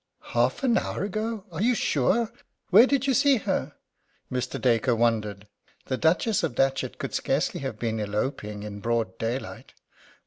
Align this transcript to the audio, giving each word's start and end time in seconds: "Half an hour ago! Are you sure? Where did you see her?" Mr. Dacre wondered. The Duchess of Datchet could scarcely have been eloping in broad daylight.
"Half 0.33 0.63
an 0.63 0.79
hour 0.79 1.03
ago! 1.03 1.45
Are 1.51 1.61
you 1.61 1.75
sure? 1.75 2.31
Where 2.71 2.87
did 2.87 3.05
you 3.05 3.13
see 3.13 3.35
her?" 3.37 3.75
Mr. 4.31 4.59
Dacre 4.59 4.95
wondered. 4.95 5.47
The 5.85 5.95
Duchess 5.97 6.41
of 6.41 6.55
Datchet 6.55 6.97
could 6.97 7.13
scarcely 7.13 7.59
have 7.59 7.77
been 7.77 7.99
eloping 7.99 8.63
in 8.63 8.79
broad 8.79 9.19
daylight. 9.19 9.73